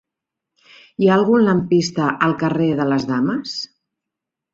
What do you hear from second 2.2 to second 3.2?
al carrer de les